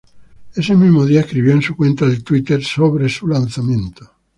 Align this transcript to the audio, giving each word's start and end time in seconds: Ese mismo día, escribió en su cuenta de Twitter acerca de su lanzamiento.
Ese 0.55 0.75
mismo 0.75 1.05
día, 1.05 1.19
escribió 1.19 1.51
en 1.53 1.61
su 1.61 1.75
cuenta 1.77 2.07
de 2.07 2.21
Twitter 2.21 2.59
acerca 2.59 3.03
de 3.03 3.07
su 3.07 3.27
lanzamiento. 3.27 4.09